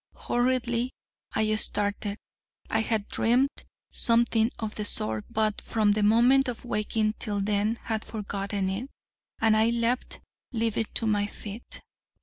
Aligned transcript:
_'Horridly 0.21 0.93
I 1.33 1.53
started: 1.53 2.17
I 2.71 2.79
had 2.79 3.07
dreamed 3.07 3.51
something 3.91 4.49
of 4.57 4.73
the 4.73 4.83
sort, 4.83 5.25
but, 5.29 5.61
from 5.61 5.91
the 5.91 6.01
moment 6.01 6.47
of 6.47 6.65
waking, 6.65 7.13
till 7.19 7.39
then, 7.39 7.77
had 7.83 8.03
forgotten 8.03 8.67
it: 8.71 8.89
and 9.39 9.55
I 9.55 9.69
leapt 9.69 10.19
livid 10.51 10.87
to 10.95 11.05
my 11.05 11.27
feet. 11.27 11.81